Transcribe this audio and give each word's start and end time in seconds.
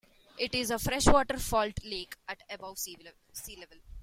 It 0.39 0.55
is 0.55 0.71
a 0.71 0.79
freshwater 0.79 1.37
fault 1.37 1.77
lake 1.83 2.17
at 2.27 2.41
above 2.49 2.79
sea 2.79 2.97
level. 3.03 3.77